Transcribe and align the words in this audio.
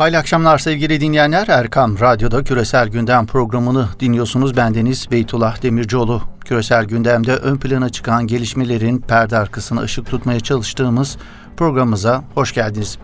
Hayırlı 0.00 0.18
akşamlar 0.18 0.58
sevgili 0.58 1.00
dinleyenler. 1.00 1.48
Erkam 1.48 2.00
Radyo'da 2.00 2.44
Küresel 2.44 2.88
Gündem 2.88 3.26
programını 3.26 3.88
dinliyorsunuz. 4.00 4.56
Bendeniz 4.56 5.10
Beytullah 5.10 5.62
Demircioğlu. 5.62 6.22
Küresel 6.44 6.84
gündemde 6.84 7.34
ön 7.36 7.56
plana 7.56 7.88
çıkan 7.88 8.26
gelişmelerin 8.26 8.98
perde 8.98 9.36
arkasına 9.36 9.80
ışık 9.80 10.06
tutmaya 10.06 10.40
çalıştığımız 10.40 11.18
programımıza 11.56 12.24
hoş 12.34 12.54
geldiniz. 12.54 12.98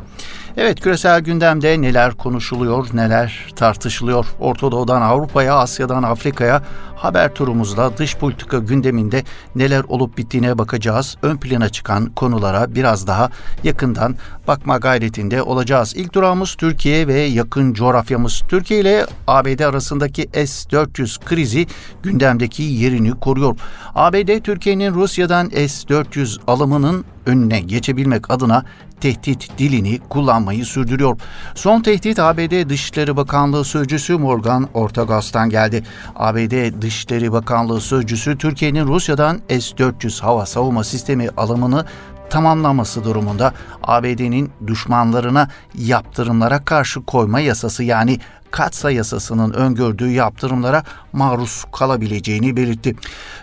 Evet 0.57 0.81
küresel 0.81 1.21
gündemde 1.21 1.83
neler 1.83 2.15
konuşuluyor, 2.15 2.87
neler 2.93 3.47
tartışılıyor. 3.57 4.27
Orta 4.41 4.73
Doğu'dan 4.73 5.03
Avrupa'ya, 5.03 5.55
Asya'dan 5.55 6.03
Afrika'ya 6.03 6.63
haber 7.07 7.35
turumuzda 7.35 7.99
dış 7.99 8.17
politika 8.17 8.59
gündeminde 8.59 9.25
neler 9.55 9.85
olup 9.89 10.19
bittiğine 10.19 10.59
bakacağız. 10.59 11.17
Ön 11.23 11.37
plana 11.37 11.69
çıkan 11.69 12.07
konulara 12.07 12.75
biraz 12.75 13.07
daha 13.07 13.31
yakından 13.65 14.17
bakma 14.49 14.79
gayretinde 14.79 15.43
olacağız. 15.43 15.93
İlk 15.97 16.15
durağımız 16.15 16.55
Türkiye 16.55 17.09
ve 17.09 17.21
yakın 17.21 17.75
coğrafyamız. 17.75 18.43
Türkiye 18.49 18.81
ile 18.81 19.07
ABD 19.27 19.61
arasındaki 19.61 20.29
S-400 20.33 21.25
krizi 21.25 21.67
gündemdeki 22.03 22.63
yerini 22.63 23.11
koruyor. 23.11 23.57
ABD 23.95 24.41
Türkiye'nin 24.41 24.95
Rusya'dan 24.95 25.49
S-400 25.49 26.41
alımının 26.47 27.05
önüne 27.27 27.61
geçebilmek 27.61 28.31
adına 28.31 28.65
tehdit 29.01 29.59
dilini 29.59 29.99
kullanmayı 30.09 30.65
sürdürüyor. 30.65 31.19
Son 31.55 31.83
tehdit 31.83 32.19
ABD 32.19 32.69
Dışişleri 32.69 33.17
Bakanlığı 33.17 33.65
Sözcüsü 33.65 34.17
Morgan 34.17 34.69
Ortagas'tan 34.75 35.51
geldi. 35.51 35.83
ABD 36.17 36.83
Dışişleri 36.97 37.33
Bakanlığı 37.33 37.81
Sözcüsü 37.81 38.39
Türkiye'nin 38.39 38.87
Rusya'dan 38.87 39.41
S-400 39.49 40.23
hava 40.23 40.47
savunma 40.47 40.85
sistemi 40.85 41.29
alımını 41.37 41.85
tamamlaması 42.31 43.05
durumunda 43.05 43.53
ABD'nin 43.83 44.51
düşmanlarına 44.67 45.49
yaptırımlara 45.75 46.65
karşı 46.65 47.03
koyma 47.03 47.41
yasası 47.41 47.85
yani 47.85 48.19
Katsa 48.51 48.91
yasasının 48.91 49.53
öngördüğü 49.53 50.11
yaptırımlara 50.11 50.83
maruz 51.13 51.65
kalabileceğini 51.73 52.57
belirtti. 52.57 52.97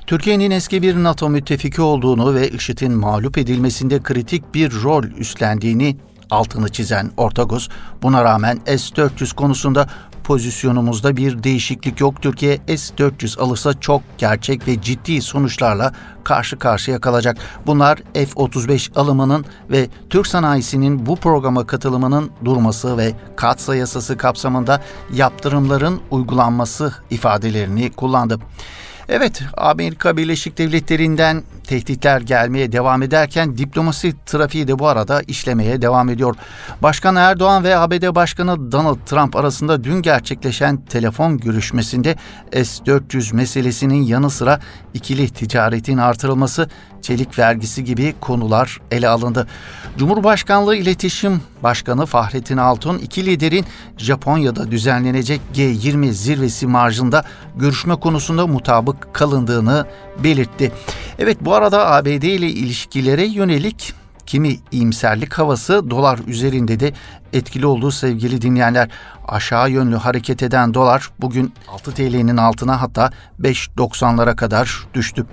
Türkiye'nin 0.07 0.51
eski 0.51 0.81
bir 0.81 1.03
NATO 1.03 1.29
müttefiki 1.29 1.81
olduğunu 1.81 2.35
ve 2.35 2.49
IŞİD'in 2.49 2.91
mağlup 2.91 3.37
edilmesinde 3.37 4.03
kritik 4.03 4.53
bir 4.53 4.83
rol 4.83 5.03
üstlendiğini 5.03 5.97
altını 6.29 6.69
çizen 6.69 7.11
Ortagos, 7.17 7.69
buna 8.01 8.23
rağmen 8.23 8.59
S-400 8.65 9.35
konusunda 9.35 9.87
pozisyonumuzda 10.23 11.17
bir 11.17 11.43
değişiklik 11.43 11.99
yok. 12.01 12.21
Türkiye 12.21 12.57
S-400 12.67 13.39
alırsa 13.39 13.79
çok 13.79 14.01
gerçek 14.17 14.67
ve 14.67 14.81
ciddi 14.81 15.21
sonuçlarla 15.21 15.93
karşı 16.23 16.59
karşıya 16.59 17.01
kalacak. 17.01 17.37
Bunlar 17.65 17.97
F-35 18.13 18.99
alımının 18.99 19.45
ve 19.71 19.87
Türk 20.09 20.27
sanayisinin 20.27 21.05
bu 21.05 21.15
programa 21.15 21.67
katılımının 21.67 22.31
durması 22.45 22.97
ve 22.97 23.13
katsa 23.35 23.75
yasası 23.75 24.17
kapsamında 24.17 24.81
yaptırımların 25.13 26.01
uygulanması 26.11 26.93
ifadelerini 27.09 27.91
kullandı. 27.91 28.39
Evet, 29.09 29.43
Amerika 29.57 30.17
Birleşik 30.17 30.57
Devletleri'nden 30.57 31.43
tehditler 31.67 32.21
gelmeye 32.21 32.71
devam 32.71 33.03
ederken 33.03 33.57
diplomasi 33.57 34.13
trafiği 34.25 34.67
de 34.67 34.79
bu 34.79 34.87
arada 34.87 35.21
işlemeye 35.21 35.81
devam 35.81 36.09
ediyor. 36.09 36.35
Başkan 36.81 37.15
Erdoğan 37.15 37.63
ve 37.63 37.77
ABD 37.77 38.15
Başkanı 38.15 38.71
Donald 38.71 38.97
Trump 39.05 39.35
arasında 39.35 39.83
dün 39.83 40.01
gerçekleşen 40.01 40.77
telefon 40.77 41.37
görüşmesinde 41.37 42.15
S-400 42.53 43.35
meselesinin 43.35 44.03
yanı 44.03 44.29
sıra 44.29 44.59
ikili 44.93 45.29
ticaretin 45.29 45.97
artırılması, 45.97 46.69
çelik 47.03 47.39
vergisi 47.39 47.83
gibi 47.83 48.15
konular 48.21 48.79
ele 48.91 49.07
alındı. 49.09 49.47
Cumhurbaşkanlığı 49.97 50.75
İletişim 50.75 51.41
Başkanı 51.63 52.05
Fahrettin 52.05 52.57
Altun 52.57 52.97
iki 52.97 53.25
liderin 53.25 53.65
Japonya'da 53.97 54.71
düzenlenecek 54.71 55.41
G20 55.55 56.11
zirvesi 56.11 56.67
marjında 56.67 57.23
görüşme 57.55 57.95
konusunda 57.95 58.47
mutabık 58.47 59.13
kalındığını 59.13 59.85
belirtti. 60.23 60.71
Evet 61.19 61.37
bu 61.41 61.55
arada 61.55 61.91
ABD 61.91 62.07
ile 62.07 62.47
ilişkilere 62.47 63.25
yönelik 63.25 63.93
kimi 64.25 64.59
iyimserlik 64.71 65.33
havası 65.33 65.89
dolar 65.89 66.19
üzerinde 66.27 66.79
de 66.79 66.93
etkili 67.33 67.65
olduğu 67.65 67.91
sevgili 67.91 68.41
dinleyenler. 68.41 68.89
Aşağı 69.27 69.71
yönlü 69.71 69.95
hareket 69.95 70.43
eden 70.43 70.73
dolar 70.73 71.09
bugün 71.21 71.53
6 71.67 71.93
TL'nin 71.93 72.37
altına 72.37 72.81
hatta 72.81 73.11
5.90'lara 73.41 74.35
kadar 74.35 74.87
düştü. 74.93 75.25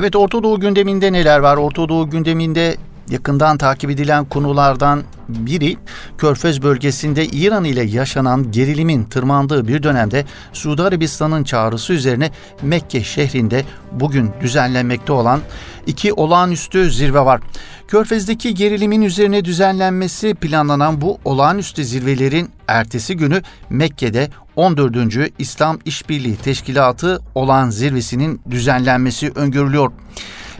Evet 0.00 0.16
Orta 0.16 0.42
Doğu 0.42 0.60
gündeminde 0.60 1.12
neler 1.12 1.38
var? 1.38 1.56
Orta 1.56 1.88
Doğu 1.88 2.10
gündeminde 2.10 2.76
yakından 3.10 3.58
takip 3.58 3.90
edilen 3.90 4.24
konulardan 4.24 5.02
biri 5.28 5.76
Körfez 6.18 6.62
bölgesinde 6.62 7.26
İran 7.26 7.64
ile 7.64 7.82
yaşanan 7.82 8.52
gerilimin 8.52 9.04
tırmandığı 9.04 9.68
bir 9.68 9.82
dönemde 9.82 10.24
Suudi 10.52 10.82
Arabistan'ın 10.82 11.44
çağrısı 11.44 11.92
üzerine 11.92 12.30
Mekke 12.62 13.04
şehrinde 13.04 13.64
bugün 13.92 14.30
düzenlenmekte 14.40 15.12
olan 15.12 15.40
iki 15.86 16.12
olağanüstü 16.12 16.90
zirve 16.90 17.20
var. 17.20 17.40
Körfez'deki 17.88 18.54
gerilimin 18.54 19.02
üzerine 19.02 19.44
düzenlenmesi 19.44 20.34
planlanan 20.34 21.00
bu 21.00 21.18
olağanüstü 21.24 21.84
zirvelerin 21.84 22.50
ertesi 22.68 23.16
günü 23.16 23.42
Mekke'de 23.70 24.28
14. 24.56 24.96
İslam 25.38 25.78
İşbirliği 25.84 26.36
Teşkilatı 26.36 27.20
olan 27.34 27.70
zirvesinin 27.70 28.40
düzenlenmesi 28.50 29.32
öngörülüyor. 29.34 29.92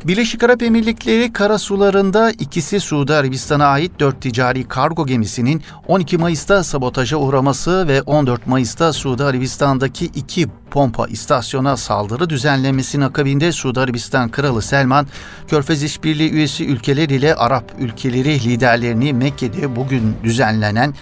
Birleşik 0.05 0.43
Arap 0.43 0.63
Emirlikleri 0.63 1.33
karasularında 1.33 2.31
ikisi 2.31 2.81
Suudi 2.81 3.15
Arabistan'a 3.15 3.65
ait 3.65 4.01
dört 4.01 4.23
ticari 4.23 4.69
kargo 4.69 5.07
gemisinin 5.07 5.63
12 5.89 6.19
Mayıs'ta 6.19 6.65
sabotaja 6.65 7.17
uğraması 7.17 7.89
ve 7.89 8.03
14 8.03 8.47
Mayıs'ta 8.47 8.93
Suudi 8.93 9.25
Arabistan'daki 9.25 10.05
iki 10.05 10.49
pompa 10.71 11.07
istasyona 11.07 11.77
saldırı 11.77 12.31
düzenlemesinin 12.31 13.05
akabinde 13.05 13.53
Suudi 13.53 13.81
Arabistan 13.81 14.29
Kralı 14.29 14.63
Selman, 14.63 15.07
Körfez 15.49 15.83
İşbirliği 15.83 16.31
üyesi 16.31 16.67
ülkeler 16.67 17.09
ile 17.09 17.35
Arap 17.35 17.65
ülkeleri 17.79 18.41
liderlerini 18.41 19.13
Mekke'de 19.13 19.77
bugün 19.77 20.17
düzenlenen 20.25 20.95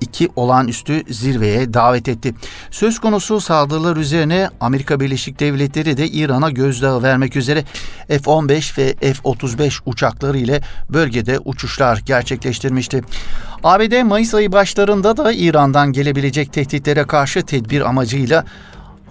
iki 0.00 0.28
olağanüstü 0.36 1.02
zirveye 1.08 1.74
davet 1.74 2.08
etti. 2.08 2.34
Söz 2.70 2.98
konusu 2.98 3.40
saldırılar 3.40 3.96
üzerine 3.96 4.50
Amerika 4.60 5.00
Birleşik 5.00 5.40
Devletleri 5.40 5.96
de 5.96 6.08
İran'a 6.08 6.50
gözdağı 6.50 7.02
vermek 7.02 7.36
üzere 7.36 7.64
F-15 8.08 8.78
ve 8.78 8.94
F-35 9.12 9.80
uçakları 9.86 10.38
ile 10.38 10.60
bölgede 10.90 11.38
uçuşlar 11.38 12.02
gerçekleştirmişti. 12.06 13.02
ABD 13.64 14.02
Mayıs 14.02 14.34
ayı 14.34 14.52
başlarında 14.52 15.16
da 15.16 15.32
İran'dan 15.32 15.92
gelebilecek 15.92 16.52
tehditlere 16.52 17.04
karşı 17.04 17.42
tedbir 17.42 17.80
amacıyla 17.80 18.44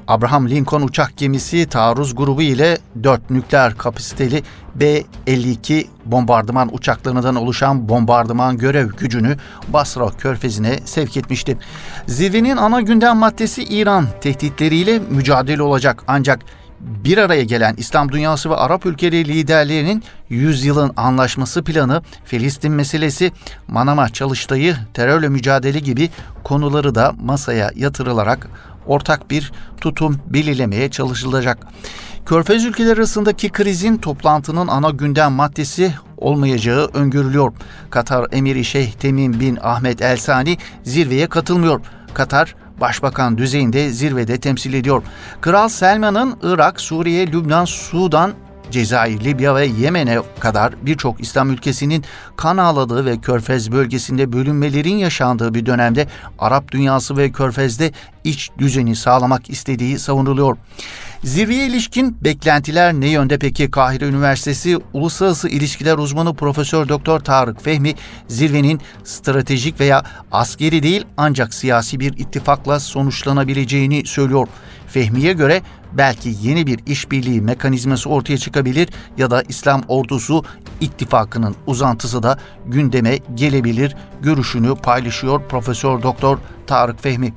Abraham 0.08 0.50
Lincoln 0.50 0.82
uçak 0.82 1.18
gemisi 1.18 1.70
taarruz 1.70 2.16
grubu 2.16 2.42
ile 2.42 2.78
4 3.04 3.30
nükleer 3.30 3.78
kapasiteli 3.78 4.44
B-52 4.76 5.86
bombardıman 6.06 6.70
uçaklarından 6.74 7.36
oluşan 7.36 7.90
bombardıman 7.90 8.58
görev 8.58 8.90
gücünü 8.90 9.38
Basra 9.68 10.10
körfezine 10.10 10.80
sevk 10.86 11.18
etmişti. 11.18 11.58
Zirvenin 12.08 12.58
ana 12.58 12.82
gündem 12.82 13.18
maddesi 13.18 13.64
İran 13.64 14.08
tehditleriyle 14.22 15.00
mücadele 15.00 15.62
olacak 15.62 16.04
ancak 16.08 16.40
bir 16.80 17.18
araya 17.18 17.44
gelen 17.44 17.76
İslam 17.78 18.12
dünyası 18.12 18.50
ve 18.50 18.56
Arap 18.56 18.86
ülkeleri 18.86 19.26
liderlerinin 19.26 20.04
100 20.30 20.66
yılın 20.66 20.92
anlaşması 20.98 21.64
planı, 21.64 22.02
Filistin 22.26 22.72
meselesi, 22.72 23.32
Manama 23.68 24.10
çalıştayı, 24.10 24.76
terörle 24.94 25.30
mücadele 25.30 25.80
gibi 25.80 26.10
konuları 26.44 26.96
da 26.96 27.14
masaya 27.22 27.72
yatırılarak 27.76 28.48
ortak 28.86 29.32
bir 29.32 29.52
tutum 29.82 30.20
belirlemeye 30.28 30.92
çalışılacak. 30.92 31.58
Körfez 32.26 32.66
ülkeleri 32.66 32.94
arasındaki 32.94 33.50
krizin 33.50 33.98
toplantının 33.98 34.68
ana 34.68 34.90
gündem 34.90 35.32
maddesi 35.32 35.94
olmayacağı 36.18 36.86
öngörülüyor. 36.94 37.54
Katar 37.90 38.28
Emiri 38.32 38.66
Şeyh 38.66 38.92
Temim 38.92 39.40
bin 39.40 39.58
Ahmet 39.62 40.02
El 40.02 40.18
Sani 40.18 40.58
zirveye 40.84 41.28
katılmıyor. 41.28 41.82
Katar 42.14 42.56
Başbakan 42.82 43.38
düzeyinde 43.38 43.90
zirvede 43.90 44.40
temsil 44.40 44.74
ediyor. 44.74 45.04
Kral 45.42 45.70
Selman'ın 45.70 46.38
Irak, 46.44 46.82
Suriye, 46.82 47.28
Lübnan, 47.28 47.66
Sudan 47.66 48.34
Cezayir, 48.72 49.24
Libya 49.24 49.56
ve 49.56 49.66
Yemen'e 49.66 50.20
kadar 50.40 50.74
birçok 50.82 51.22
İslam 51.22 51.52
ülkesinin 51.52 52.04
kan 52.36 52.58
ağladığı 52.58 53.06
ve 53.06 53.22
Körfez 53.22 53.72
bölgesinde 53.72 54.34
bölünmelerin 54.34 54.96
yaşandığı 54.96 55.54
bir 55.54 55.66
dönemde 55.66 56.08
Arap 56.40 56.72
dünyası 56.72 57.18
ve 57.18 57.32
Körfez'de 57.32 57.92
iç 58.24 58.52
düzeni 58.58 58.96
sağlamak 58.96 59.50
istediği 59.50 60.00
savunuluyor. 60.00 60.58
Zirveye 61.24 61.68
ilişkin 61.68 62.18
beklentiler 62.22 62.94
ne 62.94 63.10
yönde 63.10 63.40
peki? 63.40 63.72
Kahire 63.72 64.06
Üniversitesi 64.06 64.78
Uluslararası 64.94 65.50
İlişkiler 65.50 65.98
Uzmanı 65.98 66.36
Profesör 66.36 66.90
Doktor 66.90 67.20
Tarık 67.20 67.64
Fehmi 67.64 67.94
zirvenin 68.28 68.82
stratejik 69.04 69.80
veya 69.80 70.04
askeri 70.32 70.84
değil 70.84 71.06
ancak 71.18 71.54
siyasi 71.54 72.00
bir 72.00 72.14
ittifakla 72.14 72.80
sonuçlanabileceğini 72.80 74.06
söylüyor. 74.06 74.48
Fehmi'ye 74.88 75.34
göre 75.34 75.62
belki 75.94 76.36
yeni 76.42 76.68
bir 76.68 76.80
işbirliği 76.86 77.42
mekanizması 77.42 78.10
ortaya 78.10 78.38
çıkabilir 78.38 78.90
ya 79.18 79.32
da 79.32 79.44
İslam 79.50 79.84
ordusu 79.88 80.46
ittifakının 80.82 81.56
uzantısı 81.68 82.24
da 82.24 82.40
gündeme 82.66 83.20
gelebilir 83.36 83.96
görüşünü 84.22 84.76
paylaşıyor 84.76 85.42
Profesör 85.50 86.04
Doktor 86.04 86.38
Tarık 86.68 87.04
Fehmi. 87.04 87.34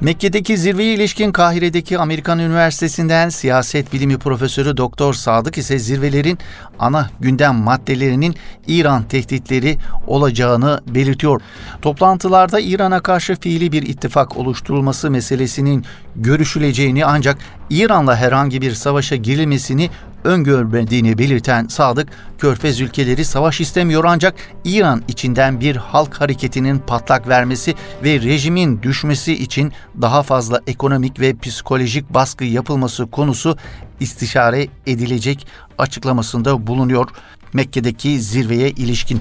Mekke'deki 0.00 0.56
zirveye 0.58 0.94
ilişkin 0.94 1.32
Kahire'deki 1.32 1.98
Amerikan 1.98 2.38
Üniversitesi'nden 2.38 3.28
siyaset 3.28 3.92
bilimi 3.92 4.18
profesörü 4.18 4.76
Doktor 4.76 5.14
Sadık 5.14 5.58
ise 5.58 5.78
zirvelerin 5.78 6.38
ana 6.78 7.10
gündem 7.20 7.54
maddelerinin 7.54 8.34
İran 8.66 9.02
tehditleri 9.02 9.76
olacağını 10.06 10.80
belirtiyor. 10.86 11.40
Toplantılarda 11.82 12.60
İran'a 12.60 13.00
karşı 13.00 13.36
fiili 13.36 13.72
bir 13.72 13.82
ittifak 13.82 14.36
oluşturulması 14.36 15.10
meselesinin 15.10 15.84
görüşüleceğini 16.16 17.04
ancak 17.04 17.38
İran'la 17.70 18.16
herhangi 18.16 18.62
bir 18.62 18.72
savaşa 18.72 19.16
girilmesini 19.16 19.90
öngörmediğini 20.24 21.18
belirten 21.18 21.66
Sadık, 21.66 22.08
Körfez 22.38 22.80
ülkeleri 22.80 23.24
savaş 23.24 23.60
istemiyor 23.60 24.04
ancak 24.04 24.34
İran 24.64 25.02
içinden 25.08 25.60
bir 25.60 25.76
halk 25.76 26.20
hareketinin 26.20 26.78
patlak 26.78 27.28
vermesi 27.28 27.74
ve 28.04 28.20
rejimin 28.20 28.82
düşmesi 28.82 29.32
için 29.32 29.72
daha 30.00 30.22
fazla 30.22 30.60
ekonomik 30.66 31.20
ve 31.20 31.36
psikolojik 31.36 32.14
baskı 32.14 32.44
yapılması 32.44 33.10
konusu 33.10 33.56
istişare 34.00 34.66
edilecek 34.86 35.46
açıklamasında 35.78 36.66
bulunuyor 36.66 37.08
Mekke'deki 37.52 38.20
zirveye 38.20 38.70
ilişkin. 38.70 39.20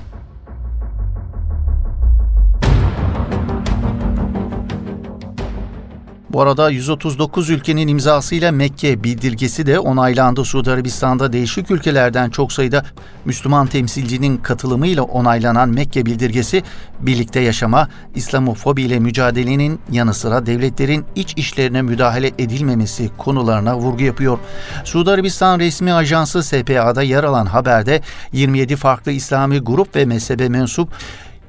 Bu 6.30 6.42
arada 6.42 6.70
139 6.70 7.50
ülkenin 7.50 7.88
imzasıyla 7.88 8.52
Mekke 8.52 9.04
bildirgesi 9.04 9.66
de 9.66 9.80
onaylandı. 9.80 10.46
Suudi 10.46 10.72
Arabistan'da 10.72 11.34
değişik 11.34 11.72
ülkelerden 11.72 12.30
çok 12.30 12.54
sayıda 12.54 12.86
Müslüman 13.26 13.68
temsilcinin 13.68 14.38
katılımıyla 14.38 15.04
onaylanan 15.04 15.70
Mekke 15.70 16.06
bildirgesi 16.06 16.64
birlikte 17.00 17.40
yaşama, 17.40 17.90
İslamofobi 18.16 18.84
ile 18.84 19.00
mücadelenin 19.00 19.80
yanı 19.92 20.14
sıra 20.14 20.46
devletlerin 20.46 21.06
iç 21.16 21.34
işlerine 21.38 21.82
müdahale 21.82 22.28
edilmemesi 22.28 23.10
konularına 23.18 23.78
vurgu 23.78 24.04
yapıyor. 24.04 24.40
Suudi 24.84 25.12
Arabistan 25.12 25.60
resmi 25.60 25.94
ajansı 25.94 26.44
SPA'da 26.44 27.04
yer 27.04 27.24
alan 27.24 27.46
haberde 27.46 28.02
27 28.32 28.76
farklı 28.76 29.12
İslami 29.12 29.60
grup 29.60 29.96
ve 29.96 30.06
mezhebe 30.06 30.50
mensup 30.50 30.90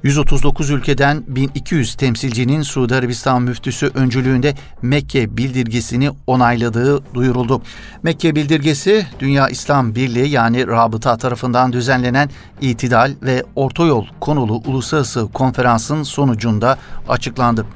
139 0.02 0.70
ülkeden 0.70 1.24
1200 1.28 1.94
temsilcinin 1.94 2.62
Suudi 2.62 2.94
Arabistan 2.94 3.42
müftüsü 3.42 3.90
öncülüğünde 3.94 4.54
Mekke 4.82 5.36
bildirgesini 5.36 6.10
onayladığı 6.26 7.14
duyuruldu. 7.14 7.62
Mekke 8.02 8.34
bildirgesi 8.34 9.06
Dünya 9.20 9.48
İslam 9.48 9.94
Birliği 9.94 10.28
yani 10.28 10.66
Rabıta 10.66 11.16
tarafından 11.16 11.72
düzenlenen 11.72 12.30
İtidal 12.60 13.14
ve 13.22 13.44
Orta 13.56 13.84
Yol 13.84 14.06
konulu 14.20 14.62
uluslararası 14.66 15.28
konferansın 15.32 16.02
sonucunda 16.02 16.78
açıklandı. 17.08 17.66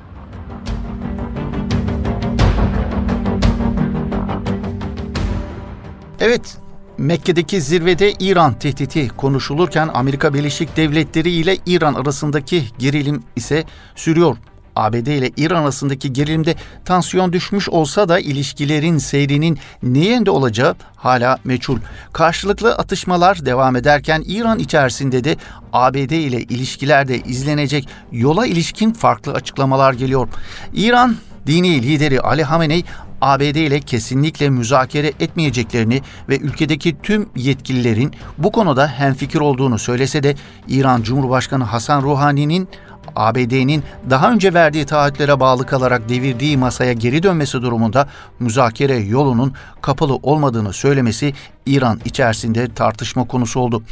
Evet, 6.21 6.59
Mekke'deki 6.99 7.61
zirvede 7.61 8.13
İran 8.13 8.59
tehditi 8.59 9.09
konuşulurken 9.09 9.91
Amerika 9.95 10.35
Birleşik 10.35 10.77
Devletleri 10.77 11.31
ile 11.31 11.59
İran 11.67 11.95
arasındaki 11.95 12.65
gerilim 12.79 13.23
ise 13.37 13.65
sürüyor. 13.97 14.37
ABD 14.77 15.07
ile 15.07 15.31
İran 15.37 15.63
arasındaki 15.63 16.13
gerilimde 16.13 16.55
tansiyon 16.85 17.33
düşmüş 17.33 17.69
olsa 17.69 18.09
da 18.09 18.19
ilişkilerin 18.19 18.99
seyrinin 18.99 19.59
ne 19.83 20.07
yönde 20.07 20.31
olacağı 20.31 20.77
hala 20.97 21.39
meçhul. 21.45 21.79
Karşılıklı 22.13 22.75
atışmalar 22.75 23.47
devam 23.47 23.77
ederken 23.77 24.23
İran 24.27 24.59
içerisinde 24.59 25.25
de 25.25 25.37
ABD 25.73 26.11
ile 26.11 26.43
ilişkilerde 26.43 27.19
izlenecek 27.19 27.89
yola 28.13 28.47
ilişkin 28.47 28.93
farklı 28.93 29.33
açıklamalar 29.33 29.93
geliyor. 29.93 30.29
İran 30.75 31.17
dini 31.47 31.83
lideri 31.83 32.21
Ali 32.21 32.45
Hamenei 32.45 32.85
ABD 33.23 33.57
ile 33.57 33.81
kesinlikle 33.81 34.51
müzakere 34.51 35.13
etmeyeceklerini 35.21 36.03
ve 36.29 36.39
ülkedeki 36.39 36.97
tüm 37.03 37.29
yetkililerin 37.37 38.13
bu 38.39 38.53
konuda 38.53 38.89
hemfikir 38.89 39.41
olduğunu 39.41 39.79
söylese 39.79 40.23
de 40.23 40.35
İran 40.69 41.03
Cumhurbaşkanı 41.03 41.65
Hasan 41.65 42.03
Ruhani'nin 42.03 42.69
ABD'nin 43.17 43.83
daha 44.11 44.33
önce 44.33 44.55
verdiği 44.55 44.87
taahhütlere 44.87 45.41
bağlı 45.41 45.67
kalarak 45.67 46.09
devirdiği 46.09 46.57
masaya 46.57 46.93
geri 46.93 47.23
dönmesi 47.23 47.63
durumunda 47.63 48.09
müzakere 48.41 48.97
yolunun 48.97 49.53
kapalı 49.83 50.15
olmadığını 50.15 50.73
söylemesi 50.73 51.35
İran 51.67 52.01
içerisinde 52.05 52.75
tartışma 52.75 53.27
konusu 53.27 53.61
oldu. 53.61 53.83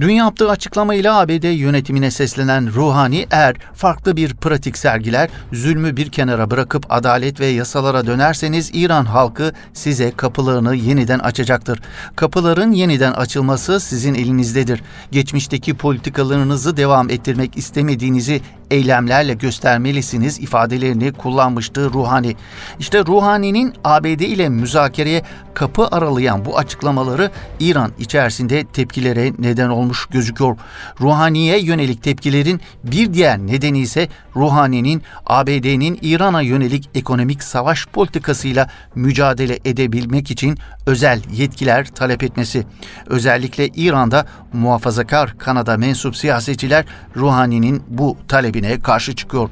Dün 0.00 0.12
yaptığı 0.12 0.50
açıklamayla 0.50 1.18
ABD 1.18 1.44
yönetimine 1.58 2.10
seslenen 2.10 2.72
Ruhani 2.74 3.26
eğer 3.30 3.56
farklı 3.74 4.16
bir 4.16 4.34
pratik 4.34 4.78
sergiler, 4.78 5.28
zulmü 5.52 5.96
bir 5.96 6.10
kenara 6.10 6.50
bırakıp 6.50 6.86
adalet 6.88 7.40
ve 7.40 7.46
yasalara 7.46 8.06
dönerseniz 8.06 8.70
İran 8.74 9.04
halkı 9.04 9.52
size 9.72 10.12
kapılarını 10.16 10.74
yeniden 10.74 11.18
açacaktır. 11.18 11.80
Kapıların 12.16 12.72
yeniden 12.72 13.12
açılması 13.12 13.80
sizin 13.80 14.14
elinizdedir. 14.14 14.82
Geçmişteki 15.12 15.74
politikalarınızı 15.74 16.76
devam 16.76 17.10
ettirmek 17.10 17.56
istemediğinizi 17.56 18.40
eylemlerle 18.70 19.34
göstermelisiniz 19.34 20.38
ifadelerini 20.38 21.12
kullanmıştı 21.12 21.92
Ruhani. 21.92 22.36
İşte 22.78 23.06
Ruhani'nin 23.06 23.74
ABD 23.84 24.20
ile 24.20 24.48
müzakereye 24.48 25.22
kapı 25.54 25.88
aralayan 25.88 26.44
bu 26.44 26.58
açıklamaları 26.58 27.15
İran 27.60 27.92
içerisinde 27.98 28.64
tepkilere 28.64 29.32
neden 29.38 29.68
olmuş 29.68 30.06
gözüküyor. 30.06 30.56
Ruhani'ye 31.00 31.58
yönelik 31.58 32.02
tepkilerin 32.02 32.60
bir 32.84 33.14
diğer 33.14 33.38
nedeni 33.38 33.78
ise 33.78 34.08
Ruhani'nin 34.36 35.02
ABD'nin 35.26 35.98
İran'a 36.02 36.40
yönelik 36.40 36.90
ekonomik 36.94 37.42
savaş 37.42 37.86
politikasıyla 37.86 38.70
mücadele 38.94 39.58
edebilmek 39.64 40.30
için 40.30 40.58
özel 40.86 41.20
yetkiler 41.32 41.86
talep 41.86 42.22
etmesi. 42.22 42.66
Özellikle 43.06 43.68
İran'da 43.68 44.26
muhafazakar 44.52 45.38
Kanada 45.38 45.76
mensup 45.76 46.16
siyasetçiler 46.16 46.84
Ruhani'nin 47.16 47.82
bu 47.88 48.16
talebine 48.28 48.80
karşı 48.80 49.16
çıkıyor. 49.16 49.50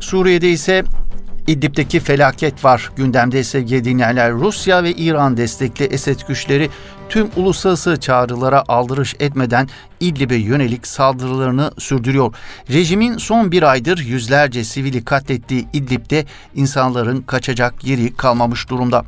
Suriye'de 0.00 0.50
ise 0.50 0.84
İdlib'deki 1.46 2.00
felaket 2.00 2.64
var. 2.64 2.90
Gündemde 2.96 3.44
sevgili 3.44 3.84
dinleyenler 3.84 4.32
Rusya 4.32 4.82
ve 4.82 4.92
İran 4.92 5.36
destekli 5.36 5.84
Esed 5.84 6.20
güçleri 6.28 6.70
tüm 7.08 7.30
uluslararası 7.36 8.00
çağrılara 8.00 8.64
aldırış 8.68 9.14
etmeden 9.20 9.68
İdlib'e 10.00 10.34
yönelik 10.34 10.86
saldırılarını 10.86 11.70
sürdürüyor. 11.78 12.34
Rejimin 12.70 13.16
son 13.16 13.52
bir 13.52 13.62
aydır 13.62 13.98
yüzlerce 13.98 14.64
sivili 14.64 15.04
katlettiği 15.04 15.66
İdlib'de 15.72 16.24
insanların 16.54 17.22
kaçacak 17.22 17.84
yeri 17.84 18.14
kalmamış 18.14 18.70
durumda. 18.70 19.04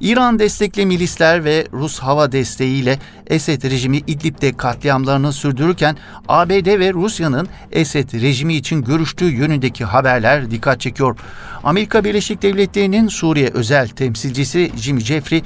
İran 0.00 0.38
destekli 0.38 0.86
milisler 0.86 1.44
ve 1.44 1.66
Rus 1.72 1.98
hava 1.98 2.32
desteğiyle 2.32 2.98
Esed 3.26 3.62
rejimi 3.62 3.96
İdlib'de 3.96 4.56
katliamlarını 4.56 5.32
sürdürürken 5.32 5.96
ABD 6.28 6.78
ve 6.78 6.92
Rusya'nın 6.92 7.48
Esed 7.72 8.12
rejimi 8.12 8.54
için 8.54 8.84
görüştüğü 8.84 9.30
yönündeki 9.30 9.84
haberler 9.84 10.50
dikkat 10.50 10.80
çekiyor. 10.80 11.18
Amerika 11.64 12.04
Birleşik 12.04 12.42
Devletleri'nin 12.42 13.08
Suriye 13.08 13.48
özel 13.54 13.88
temsilcisi 13.88 14.72
Jimmy 14.76 15.00
Jeffrey 15.00 15.42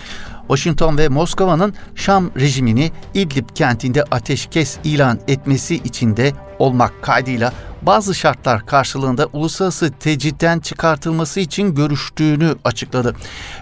Washington 0.50 0.98
ve 0.98 1.08
Moskova'nın 1.08 1.74
Şam 1.94 2.30
rejimini 2.40 2.90
İdlib 3.14 3.48
kentinde 3.54 4.04
ateşkes 4.04 4.78
ilan 4.84 5.18
etmesi 5.28 5.74
için 5.74 6.16
de 6.16 6.32
olmak 6.60 7.02
kaydıyla 7.02 7.52
bazı 7.82 8.14
şartlar 8.14 8.66
karşılığında 8.66 9.26
uluslararası 9.32 9.90
tecritten 10.00 10.58
çıkartılması 10.58 11.40
için 11.40 11.74
görüştüğünü 11.74 12.54
açıkladı. 12.64 13.14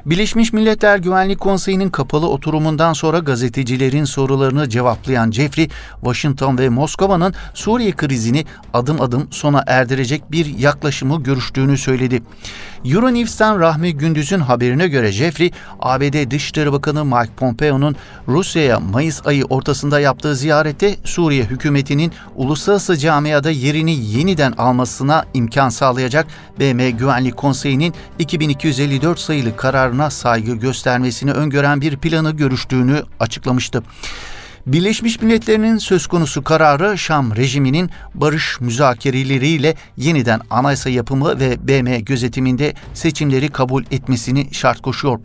Birleşmiş 0.07 0.53
Milletler 0.53 0.99
Güvenlik 0.99 1.41
Konseyi'nin 1.41 1.91
kapalı 1.91 2.29
oturumundan 2.29 2.93
sonra 2.93 3.19
gazetecilerin 3.19 4.05
sorularını 4.05 4.69
cevaplayan 4.69 5.31
Jeffrey, 5.31 5.69
Washington 6.01 6.59
ve 6.59 6.69
Moskova'nın 6.69 7.35
Suriye 7.55 7.93
krizini 7.93 8.45
adım 8.75 9.01
adım 9.01 9.29
sona 9.31 9.65
erdirecek 9.67 10.33
bir 10.33 10.59
yaklaşımı 10.59 11.23
görüştüğünü 11.23 11.79
söyledi. 11.79 12.23
Euronews'ten 12.85 13.61
Rahmi 13.61 13.95
Gündüz'ün 13.95 14.41
haberine 14.41 14.89
göre 14.89 15.13
Jeffrey, 15.13 15.51
ABD 15.81 16.31
Dışişleri 16.31 16.73
Bakanı 16.73 17.05
Mike 17.05 17.33
Pompeo'nun 17.37 17.97
Rusya'ya 18.29 18.81
Mayıs 18.81 19.27
ayı 19.27 19.45
ortasında 19.45 20.01
yaptığı 20.01 20.37
ziyarette 20.37 20.97
Suriye 21.05 21.45
hükümetinin 21.45 22.13
uluslararası 22.89 22.99
camiada 22.99 23.51
yerini 23.51 24.05
yeniden 24.05 24.53
almasına 24.53 25.25
imkan 25.35 25.69
sağlayacak 25.69 26.27
BM 26.61 26.91
Güvenlik 26.91 27.37
Konseyi'nin 27.37 27.95
2254 28.19 29.19
sayılı 29.19 29.57
kararına 29.57 30.11
saygı 30.11 30.55
göstermesini 30.55 31.33
öngören 31.33 31.81
bir 31.81 31.97
planı 31.97 32.31
görüştüğünü 32.31 33.03
açıklamıştı. 33.21 33.83
Birleşmiş 34.69 35.23
Milletler'in 35.23 35.79
söz 35.79 36.07
konusu 36.07 36.45
kararı 36.45 36.99
Şam 36.99 37.37
rejiminin 37.37 37.91
barış 38.15 38.61
müzakereleriyle 38.61 39.75
yeniden 39.97 40.41
anayasa 40.51 40.91
yapımı 40.91 41.41
ve 41.41 41.69
BM 41.69 42.01
gözetiminde 42.01 42.75
seçimleri 42.95 43.49
kabul 43.49 43.85
etmesini 43.91 44.55
şart 44.55 44.83
koşuyor. 44.83 45.21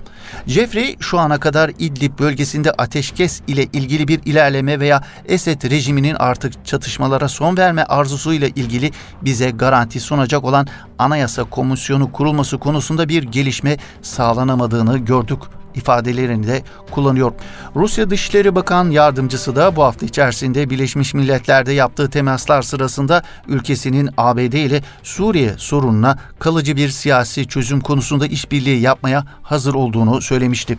Jeffrey 0.48 0.96
şu 1.00 1.20
ana 1.20 1.40
kadar 1.40 1.72
İdlib 1.80 2.20
bölgesinde 2.20 2.72
ateşkes 2.72 3.42
ile 3.48 3.64
ilgili 3.64 4.08
bir 4.08 4.20
ilerleme 4.26 4.80
veya 4.80 5.04
Esed 5.26 5.72
rejiminin 5.72 6.16
artık 6.16 6.66
çatışmalara 6.66 7.28
son 7.28 7.58
verme 7.58 7.84
arzusuyla 7.84 8.48
ilgili 8.48 8.92
bize 9.22 9.50
garanti 9.50 10.00
sunacak 10.00 10.44
olan 10.44 10.68
anayasa 11.00 11.44
komisyonu 11.44 12.12
kurulması 12.12 12.58
konusunda 12.58 13.10
bir 13.10 13.24
gelişme 13.24 13.78
sağlanamadığını 14.02 14.98
gördük 14.98 15.40
ifadelerini 15.76 16.48
de 16.48 16.64
kullanıyor. 16.92 17.32
Rusya 17.76 18.10
Dışişleri 18.10 18.56
Bakan 18.56 18.90
Yardımcısı 18.90 19.56
da 19.56 19.76
bu 19.76 19.84
hafta 19.84 20.06
içerisinde 20.06 20.70
Birleşmiş 20.70 21.14
Milletler'de 21.14 21.72
yaptığı 21.72 22.10
temaslar 22.10 22.62
sırasında 22.62 23.24
ülkesinin 23.48 24.10
ABD 24.18 24.54
ile 24.54 24.82
Suriye 25.04 25.54
sorununa 25.58 26.18
kalıcı 26.40 26.78
bir 26.78 26.90
siyasi 26.90 27.48
çözüm 27.48 27.82
konusunda 27.82 28.28
işbirliği 28.28 28.82
yapmaya 28.82 29.26
hazır 29.42 29.74
olduğunu 29.74 30.22
söylemişti. 30.22 30.78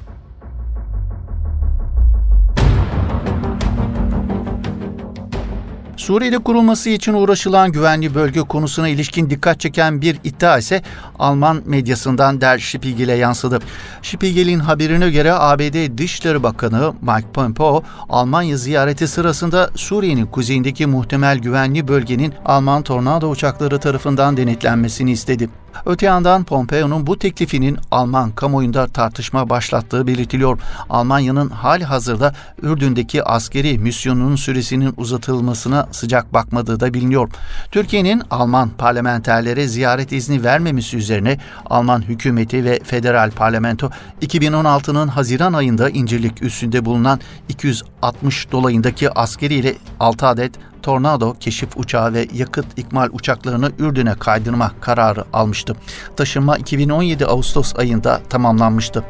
Suriye'de 6.05 6.39
kurulması 6.39 6.91
için 6.91 7.15
uğraşılan 7.15 7.73
güvenli 7.73 8.15
bölge 8.15 8.41
konusuna 8.41 8.89
ilişkin 8.89 9.31
dikkat 9.31 9.61
çeken 9.61 10.01
bir 10.01 10.19
iddia 10.25 10.59
ise 10.59 10.83
Alman 11.19 11.63
medyasından 11.67 12.41
Der 12.41 12.59
Spiegel'e 12.59 13.15
yansıdı. 13.15 13.59
Spiegel'in 14.03 14.59
haberine 14.59 15.11
göre 15.11 15.33
ABD 15.33 15.99
Dışişleri 15.99 16.43
Bakanı 16.43 16.93
Mike 17.03 17.29
Pompeo, 17.33 17.83
Almanya 18.09 18.57
ziyareti 18.57 19.09
sırasında 19.09 19.71
Suriye'nin 19.75 20.27
kuzeyindeki 20.27 20.87
muhtemel 20.87 21.39
güvenli 21.39 21.89
bölgenin 21.89 22.35
Alman 22.45 22.83
tornado 22.83 23.31
uçakları 23.31 23.79
tarafından 23.79 24.37
denetlenmesini 24.37 25.13
istedi. 25.13 25.49
Öte 25.87 26.07
yandan 26.07 26.45
Pompeo'nun 26.45 27.07
bu 27.07 27.19
teklifinin 27.19 27.79
Alman 27.91 28.31
kamuoyunda 28.31 28.87
tartışma 28.87 29.51
başlattığı 29.51 30.07
belirtiliyor. 30.07 30.59
Almanya'nın 30.91 31.49
hali 31.51 31.85
hazırda 31.85 32.35
Ürdün'deki 32.63 33.25
askeri 33.25 33.79
misyonunun 33.79 34.37
süresinin 34.37 34.95
uzatılmasına 34.97 35.89
sıcak 35.93 36.33
bakmadığı 36.33 36.81
da 36.81 36.95
biliniyor. 36.95 37.31
Türkiye'nin 37.71 38.23
Alman 38.31 38.69
parlamenterlere 38.69 39.69
ziyaret 39.69 40.13
izni 40.13 40.45
vermemesi 40.45 40.97
üzerine 40.97 41.39
Alman 41.67 42.03
hükümeti 42.03 42.65
ve 42.65 42.81
federal 42.85 43.31
parlamento 43.31 43.91
2016'nın 44.23 45.09
Haziran 45.09 45.53
ayında 45.53 45.91
İncirlik 45.91 46.43
üstünde 46.43 46.85
bulunan 46.85 47.21
260 47.49 48.53
dolayındaki 48.53 49.11
askeri 49.11 49.55
ile 49.55 49.75
6 50.01 50.27
adet 50.27 50.53
Tornado 50.85 51.35
keşif 51.41 51.77
uçağı 51.77 52.13
ve 52.13 52.29
yakıt 52.35 52.67
ikmal 52.77 53.09
uçaklarını 53.13 53.73
Ürdün'e 53.79 54.15
kaydırma 54.15 54.73
kararı 54.81 55.25
almıştı. 55.33 55.77
Taşınma 56.17 56.57
2017 56.57 57.27
Ağustos 57.27 57.77
ayında 57.77 58.21
tamamlanmıştı. 58.31 59.05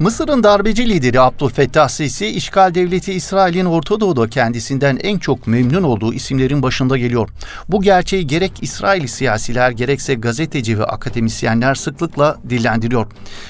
Mısır'ın 0.00 0.42
darbeci 0.42 0.88
lideri 0.88 1.20
Abdülfettah 1.20 1.88
Sisi, 1.88 2.26
işgal 2.26 2.74
devleti 2.74 3.12
İsrail'in 3.12 3.64
Orta 3.64 4.00
Doğu'da 4.00 4.28
kendisinden 4.28 4.98
en 5.02 5.18
çok 5.18 5.46
memnun 5.46 5.82
olduğu 5.82 6.14
isimlerin 6.14 6.62
başında 6.62 6.98
geliyor. 6.98 7.28
Bu 7.68 7.82
gerçeği 7.82 8.26
gerek 8.26 8.52
İsrail 8.60 9.06
siyasiler 9.06 9.70
gerekse 9.70 10.14
gazeteci 10.14 10.78
ve 10.78 10.84
akademisyenler 10.84 11.74
sıklıkla 11.74 12.36
dillendiriyor. 12.50 13.06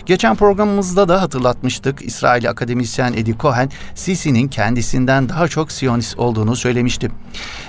Geçen 0.06 0.36
programımızda 0.36 1.08
da 1.08 1.22
hatırlatmıştık. 1.22 2.02
İsrail 2.02 2.50
akademisyen 2.50 3.12
Eddie 3.12 3.34
Cohen, 3.40 3.70
Sisi'nin 3.94 4.48
kendisinden 4.48 5.28
daha 5.28 5.48
çok 5.48 5.72
Siyonist 5.72 6.18
olduğunu 6.18 6.56
söylemişti. 6.56 7.10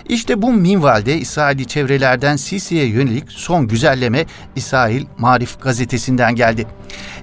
İşte 0.10 0.42
bu 0.42 0.54
minvalde 0.54 1.18
İsraili 1.18 1.66
çevrelerden 1.66 2.36
Sisi'ye 2.36 2.86
yönelik 2.86 3.32
son 3.32 3.68
güzelleme 3.68 4.26
İsrail 4.56 5.06
Marif 5.18 5.62
gazetesinden 5.62 6.36
geldi. 6.36 6.68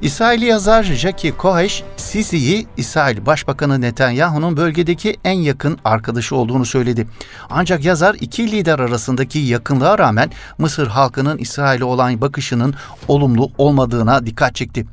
İsraili 0.03 0.45
yazar 0.45 0.83
Jackie 0.83 1.33
Koheş, 1.55 1.85
Sisi'yi 1.97 2.67
İsrail 2.77 3.27
Başbakanı 3.27 3.81
Netanyahu'nun 3.81 4.57
bölgedeki 4.57 5.17
en 5.25 5.33
yakın 5.33 5.79
arkadaşı 5.85 6.37
olduğunu 6.37 6.65
söyledi. 6.65 7.07
Ancak 7.51 7.85
yazar 7.85 8.17
iki 8.21 8.53
lider 8.53 8.79
arasındaki 8.79 9.39
yakınlığa 9.39 9.99
rağmen 9.99 10.31
Mısır 10.59 10.87
halkının 10.87 11.39
İsrail'e 11.39 11.85
olan 11.85 12.21
bakışının 12.21 12.75
olumlu 13.09 13.51
olmadığına 13.59 14.27
dikkat 14.27 14.55
çekti. 14.55 14.87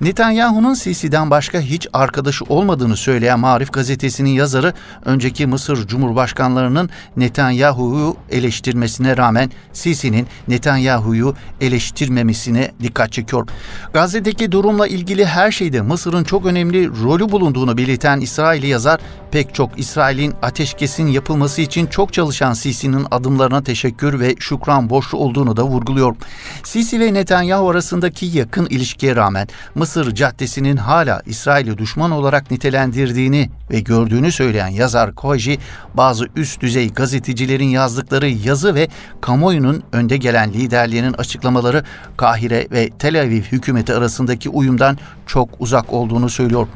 Netanyahu'nun 0.00 0.74
Sisi'den 0.74 1.30
başka 1.30 1.60
hiç 1.60 1.86
arkadaşı 1.92 2.44
olmadığını 2.44 2.96
söyleyen 2.96 3.40
Marif 3.40 3.72
gazetesinin 3.72 4.30
yazarı, 4.30 4.72
önceki 5.04 5.46
Mısır 5.46 5.86
Cumhurbaşkanlarının 5.86 6.90
Netanyahu'yu 7.16 8.16
eleştirmesine 8.30 9.16
rağmen 9.16 9.50
Sisi'nin 9.72 10.26
Netanyahu'yu 10.48 11.34
eleştirmemesine 11.60 12.70
dikkat 12.82 13.12
çekiyor. 13.12 13.48
Gazze'deki 13.92 14.52
durumla 14.52 14.86
ilgili 14.86 15.26
her 15.26 15.50
şeyde 15.50 15.80
Mısır'ın 15.80 16.24
çok 16.24 16.46
önemli 16.46 16.88
rolü 17.02 17.32
bulunduğunu 17.32 17.76
belirten 17.76 18.20
İsrail'i 18.20 18.66
yazar, 18.66 19.00
pek 19.32 19.54
çok 19.54 19.78
İsrail'in 19.78 20.34
ateşkesin 20.42 21.06
yapılması 21.06 21.60
için 21.60 21.86
çok 21.86 22.12
çalışan 22.12 22.52
Sisi'nin 22.52 23.06
adımlarına 23.10 23.62
teşekkür 23.62 24.20
ve 24.20 24.34
şükran 24.38 24.90
borçlu 24.90 25.18
olduğunu 25.18 25.56
da 25.56 25.64
vurguluyor. 25.64 26.16
Sisi 26.64 27.00
ve 27.00 27.14
Netanyahu 27.14 27.70
arasındaki 27.70 28.26
yakın 28.26 28.66
ilişkiye 28.66 29.16
rağmen 29.16 29.48
Mısır 29.74 30.14
caddesinin 30.14 30.76
hala 30.76 31.22
İsrail'i 31.26 31.78
düşman 31.78 32.10
olarak 32.10 32.50
nitelendirdiğini 32.50 33.50
ve 33.70 33.80
gördüğünü 33.80 34.32
söyleyen 34.32 34.68
yazar 34.68 35.14
Koji, 35.14 35.58
bazı 35.94 36.26
üst 36.36 36.60
düzey 36.60 36.92
gazetecilerin 36.92 37.68
yazdıkları 37.68 38.28
yazı 38.28 38.74
ve 38.74 38.88
kamuoyunun 39.20 39.82
önde 39.92 40.16
gelen 40.16 40.52
liderlerinin 40.52 41.12
açıklamaları 41.12 41.84
Kahire 42.16 42.66
ve 42.70 42.90
Tel 42.98 43.20
Aviv 43.20 43.42
hükümeti 43.42 43.94
arasındaki 43.94 44.48
uyumdan 44.48 44.98
çok 45.26 45.48
uzak 45.58 45.92
olduğunu 45.92 46.28
söylüyor. 46.28 46.66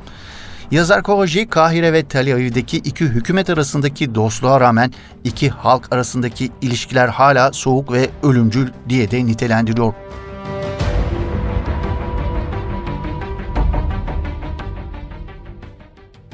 Yazar 0.71 1.03
Kovaci, 1.03 1.49
Kahire 1.49 1.93
ve 1.93 2.05
Tel 2.05 2.35
Aviv'deki 2.35 2.77
iki 2.77 3.05
hükümet 3.05 3.51
arasındaki 3.51 4.15
dostluğa 4.15 4.61
rağmen 4.61 4.93
iki 5.25 5.51
halk 5.51 5.93
arasındaki 5.93 6.51
ilişkiler 6.63 7.09
hala 7.09 7.53
soğuk 7.53 7.93
ve 7.93 8.11
ölümcül 8.23 8.69
diye 8.89 9.11
de 9.11 9.27
nitelendiriyor. 9.27 9.95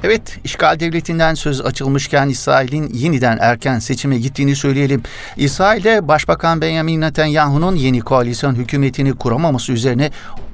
Evet, 0.04 0.38
işgal 0.44 0.80
devletinden 0.80 1.34
söz 1.34 1.60
açılmışken 1.60 2.28
İsrail'in 2.28 2.90
yeniden 2.94 3.38
erken 3.40 3.78
seçime 3.78 4.18
gittiğini 4.18 4.56
söyleyelim. 4.56 5.02
İsrail'de 5.36 6.08
Başbakan 6.08 6.60
Benjamin 6.60 7.00
Netanyahu'nun 7.00 7.76
yeni 7.76 8.00
koalisyon 8.00 8.54
hükümetini 8.54 9.12
kuramaması 9.12 9.72
üzerine 9.72 10.10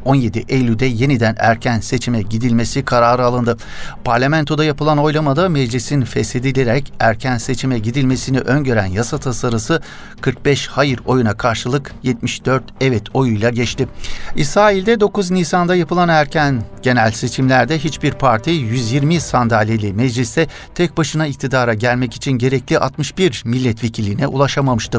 17 0.07 0.45
Eylül'de 0.49 0.87
yeniden 0.87 1.37
erken 1.39 1.81
seçime 1.81 2.23
gidilmesi 2.23 2.85
kararı 2.85 3.25
alındı. 3.25 3.57
Parlamentoda 4.05 4.65
yapılan 4.65 4.99
oylamada 4.99 5.49
meclisin 5.49 6.03
feshedilerek 6.03 6.93
erken 7.01 7.39
seçime 7.39 7.79
gidilmesini 7.79 8.39
öngören 8.41 8.87
yasa 8.87 9.19
tasarısı 9.19 9.83
45 10.21 10.67
hayır 10.67 11.01
oyuna 11.07 11.35
karşılık 11.35 11.93
74 12.03 12.65
evet 12.81 13.03
oyuyla 13.15 13.51
geçti. 13.51 13.89
İsrail'de 14.37 15.01
9 15.01 15.31
Nisan'da 15.31 15.77
yapılan 15.77 16.09
erken 16.09 16.63
genel 16.83 17.11
seçimlerde 17.11 17.79
hiçbir 17.79 18.13
parti 18.13 18.51
120 18.51 19.21
sandalyeli 19.21 19.93
mecliste 19.93 20.47
tek 20.75 20.97
başına 20.97 21.27
iktidara 21.27 21.75
gelmek 21.75 22.15
için 22.15 22.33
gerekli 22.33 22.79
61 22.79 23.43
milletvekiline 23.45 24.27
ulaşamamıştı. 24.27 24.99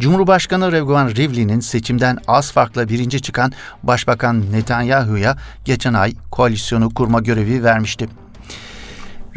Cumhurbaşkanı 0.00 0.72
Revgan 0.72 1.08
Rivlin'in 1.08 1.60
seçimden 1.60 2.18
az 2.28 2.52
farkla 2.52 2.88
birinci 2.88 3.22
çıkan 3.22 3.52
Başbakan 3.82 4.37
Netanyahu'ya 4.52 5.36
geçen 5.64 5.94
ay 5.94 6.14
koalisyonu 6.30 6.94
kurma 6.94 7.20
görevi 7.20 7.64
vermişti. 7.64 8.08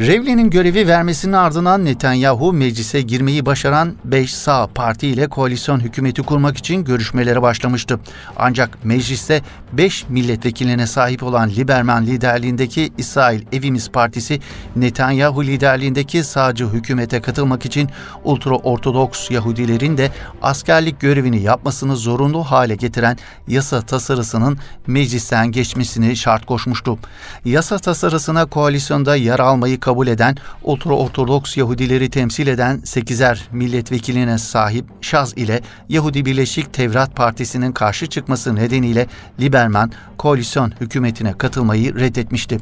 Revli'nin 0.06 0.50
görevi 0.50 0.88
vermesinin 0.88 1.32
ardından 1.32 1.84
Netanyahu 1.84 2.52
meclise 2.52 3.00
girmeyi 3.00 3.46
başaran 3.46 3.94
5 4.04 4.34
sağ 4.34 4.66
parti 4.66 5.08
ile 5.08 5.28
koalisyon 5.28 5.80
hükümeti 5.80 6.22
kurmak 6.22 6.58
için 6.58 6.84
görüşmelere 6.84 7.42
başlamıştı. 7.42 8.00
Ancak 8.36 8.84
mecliste 8.84 9.42
5 9.72 10.08
milletvekiline 10.08 10.86
sahip 10.86 11.22
olan 11.22 11.50
Liberman 11.50 12.06
liderliğindeki 12.06 12.92
İsrail 12.98 13.42
Evimiz 13.52 13.90
Partisi 13.90 14.40
Netanyahu 14.76 15.44
liderliğindeki 15.44 16.24
sağcı 16.24 16.68
hükümete 16.68 17.20
katılmak 17.20 17.66
için 17.66 17.90
ultra-ortodoks 18.24 19.32
Yahudilerin 19.32 19.98
de 19.98 20.10
askerlik 20.42 21.00
görevini 21.00 21.42
yapmasını 21.42 21.96
zorunlu 21.96 22.44
hale 22.44 22.74
getiren 22.74 23.18
yasa 23.48 23.80
tasarısının 23.80 24.58
meclisten 24.86 25.52
geçmesini 25.52 26.16
şart 26.16 26.46
koşmuştu. 26.46 26.98
Yasa 27.44 27.78
tasarısına 27.78 28.46
koalisyonda 28.46 29.16
yer 29.16 29.38
almayı 29.38 29.80
kabul 29.80 29.91
kabul 29.92 30.06
eden, 30.06 30.36
ultra-ortodoks 30.64 31.56
Yahudileri 31.56 32.10
temsil 32.10 32.46
eden 32.46 32.76
8'er 32.76 33.38
milletvekiline 33.52 34.38
sahip 34.38 34.84
Şaz 35.00 35.32
ile 35.36 35.60
Yahudi 35.88 36.24
Birleşik 36.24 36.72
Tevrat 36.72 37.16
Partisi'nin 37.16 37.72
karşı 37.72 38.06
çıkması 38.06 38.56
nedeniyle 38.56 39.06
Liberman 39.40 39.92
koalisyon 40.18 40.72
hükümetine 40.80 41.32
katılmayı 41.38 41.94
reddetmişti. 41.94 42.58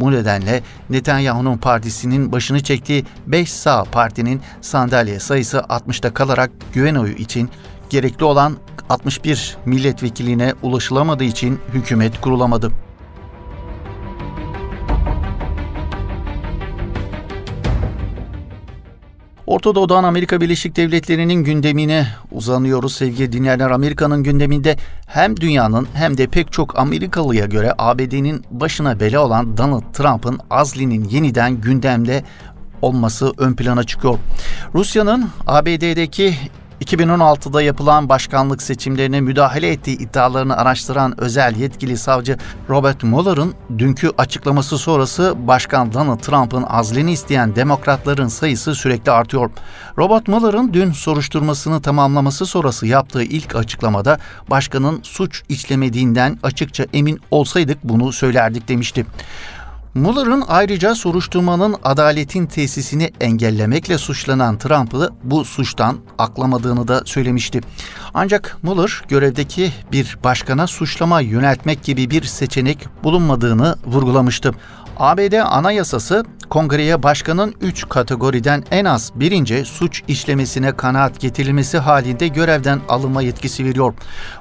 Bu 0.00 0.12
nedenle 0.12 0.62
Netanyahu'nun 0.90 1.58
partisinin 1.58 2.32
başını 2.32 2.60
çektiği 2.62 3.04
5 3.26 3.52
sağ 3.52 3.84
partinin 3.84 4.40
sandalye 4.60 5.20
sayısı 5.20 5.58
60'ta 5.58 6.14
kalarak 6.14 6.50
güven 6.72 6.94
oyu 6.94 7.12
için 7.12 7.50
gerekli 7.90 8.24
olan 8.24 8.56
61 8.88 9.56
milletvekiline 9.66 10.54
ulaşılamadığı 10.62 11.24
için 11.24 11.58
hükümet 11.74 12.20
kurulamadı. 12.20 12.89
Orta 19.50 19.74
Doğu'dan 19.74 20.04
Amerika 20.04 20.40
Birleşik 20.40 20.76
Devletleri'nin 20.76 21.44
gündemine 21.44 22.06
uzanıyoruz 22.32 22.94
sevgili 22.94 23.32
dinleyenler. 23.32 23.70
Amerika'nın 23.70 24.22
gündeminde 24.22 24.76
hem 25.06 25.36
dünyanın 25.36 25.88
hem 25.94 26.18
de 26.18 26.26
pek 26.26 26.52
çok 26.52 26.78
Amerikalıya 26.78 27.46
göre 27.46 27.74
ABD'nin 27.78 28.44
başına 28.50 29.00
bela 29.00 29.26
olan 29.26 29.56
Donald 29.56 29.92
Trump'ın 29.92 30.38
azlinin 30.50 31.04
yeniden 31.04 31.60
gündemde 31.60 32.24
olması 32.82 33.32
ön 33.38 33.54
plana 33.54 33.84
çıkıyor. 33.84 34.18
Rusya'nın 34.74 35.30
ABD'deki 35.46 36.34
2016'da 36.80 37.62
yapılan 37.62 38.08
başkanlık 38.08 38.62
seçimlerine 38.62 39.20
müdahale 39.20 39.68
ettiği 39.68 39.98
iddialarını 39.98 40.56
araştıran 40.56 41.20
özel 41.20 41.56
yetkili 41.56 41.96
savcı 41.96 42.36
Robert 42.68 43.02
Mueller'ın 43.02 43.54
dünkü 43.78 44.10
açıklaması 44.18 44.78
sonrası 44.78 45.34
Başkan 45.46 45.92
Donald 45.92 46.18
Trump'ın 46.18 46.62
azlini 46.62 47.12
isteyen 47.12 47.56
demokratların 47.56 48.28
sayısı 48.28 48.74
sürekli 48.74 49.12
artıyor. 49.12 49.50
Robert 49.98 50.28
Mueller'ın 50.28 50.72
dün 50.72 50.92
soruşturmasını 50.92 51.82
tamamlaması 51.82 52.46
sonrası 52.46 52.86
yaptığı 52.86 53.22
ilk 53.22 53.56
açıklamada 53.56 54.18
başkanın 54.50 55.00
suç 55.02 55.42
işlemediğinden 55.48 56.38
açıkça 56.42 56.86
emin 56.92 57.20
olsaydık 57.30 57.78
bunu 57.84 58.12
söylerdik 58.12 58.68
demişti. 58.68 59.06
Mueller'ın 59.94 60.44
ayrıca 60.48 60.94
soruşturmanın 60.94 61.76
adaletin 61.84 62.46
tesisini 62.46 63.10
engellemekle 63.20 63.98
suçlanan 63.98 64.58
Trump'ı 64.58 65.10
bu 65.24 65.44
suçtan 65.44 65.98
aklamadığını 66.18 66.88
da 66.88 67.02
söylemişti. 67.04 67.60
Ancak 68.14 68.58
Mueller 68.62 69.02
görevdeki 69.08 69.72
bir 69.92 70.18
başkana 70.24 70.66
suçlama 70.66 71.20
yöneltmek 71.20 71.82
gibi 71.82 72.10
bir 72.10 72.22
seçenek 72.22 72.86
bulunmadığını 73.04 73.76
vurgulamıştı. 73.86 74.54
ABD 75.00 75.32
Anayasası 75.32 76.24
kongreye 76.50 77.02
başkanın 77.02 77.54
3 77.60 77.88
kategoriden 77.88 78.64
en 78.70 78.84
az 78.84 79.12
birinci 79.14 79.64
suç 79.64 80.02
işlemesine 80.08 80.76
kanaat 80.76 81.20
getirilmesi 81.20 81.78
halinde 81.78 82.28
görevden 82.28 82.80
alınma 82.88 83.22
yetkisi 83.22 83.64
veriyor. 83.64 83.94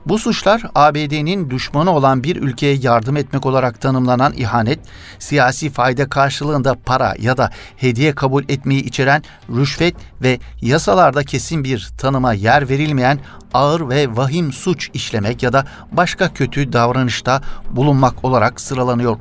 Bu 0.05 0.17
suçlar 0.17 0.61
ABD'nin 0.75 1.49
düşmanı 1.49 1.91
olan 1.91 2.23
bir 2.23 2.35
ülkeye 2.35 2.75
yardım 2.75 3.17
etmek 3.17 3.45
olarak 3.45 3.81
tanımlanan 3.81 4.33
ihanet, 4.33 4.79
siyasi 5.19 5.69
fayda 5.69 6.09
karşılığında 6.09 6.75
para 6.85 7.15
ya 7.19 7.37
da 7.37 7.51
hediye 7.77 8.15
kabul 8.15 8.43
etmeyi 8.49 8.83
içeren 8.83 9.23
rüşvet 9.49 9.95
ve 10.21 10.39
yasalarda 10.61 11.23
kesin 11.23 11.63
bir 11.63 11.89
tanıma 11.97 12.33
yer 12.33 12.69
verilmeyen 12.69 13.19
ağır 13.53 13.89
ve 13.89 14.15
vahim 14.17 14.53
suç 14.53 14.89
işlemek 14.93 15.43
ya 15.43 15.53
da 15.53 15.65
başka 15.91 16.33
kötü 16.33 16.73
davranışta 16.73 17.41
bulunmak 17.71 18.25
olarak 18.25 18.61
sıralanıyor. 18.61 19.17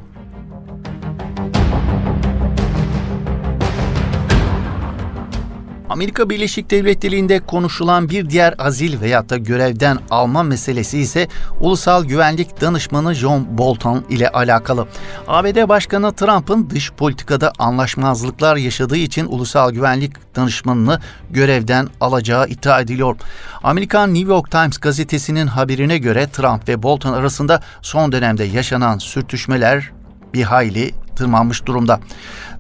Amerika 5.90 6.30
Birleşik 6.30 6.70
Devletleri'nde 6.70 7.40
konuşulan 7.40 8.08
bir 8.08 8.30
diğer 8.30 8.54
azil 8.58 9.00
veyahut 9.00 9.30
da 9.30 9.36
görevden 9.36 9.98
alma 10.10 10.42
meselesi 10.42 10.98
ise 10.98 11.28
Ulusal 11.60 12.04
Güvenlik 12.04 12.60
Danışmanı 12.60 13.14
John 13.14 13.58
Bolton 13.58 14.04
ile 14.08 14.28
alakalı. 14.28 14.86
ABD 15.28 15.68
Başkanı 15.68 16.12
Trump'ın 16.12 16.70
dış 16.70 16.92
politikada 16.92 17.52
anlaşmazlıklar 17.58 18.56
yaşadığı 18.56 18.96
için 18.96 19.26
Ulusal 19.26 19.70
Güvenlik 19.70 20.36
Danışmanını 20.36 21.00
görevden 21.30 21.88
alacağı 22.00 22.48
iddia 22.48 22.80
ediliyor. 22.80 23.16
Amerikan 23.62 24.14
New 24.14 24.32
York 24.32 24.50
Times 24.50 24.78
gazetesinin 24.78 25.46
haberine 25.46 25.98
göre 25.98 26.28
Trump 26.28 26.68
ve 26.68 26.82
Bolton 26.82 27.12
arasında 27.12 27.62
son 27.82 28.12
dönemde 28.12 28.44
yaşanan 28.44 28.98
sürtüşmeler 28.98 29.92
bir 30.34 30.42
hayli 30.42 30.94
tırmanmış 31.16 31.66
durumda. 31.66 32.00